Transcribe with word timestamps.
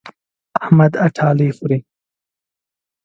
احمد 0.61 0.91
اټالۍ 1.05 1.49
خوري. 1.57 1.77